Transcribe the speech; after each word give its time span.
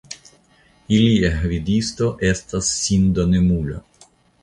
Ilia 0.99 1.29
gvidisto 1.43 2.09
estas 2.33 2.75
"sindonemulo". 2.81 3.83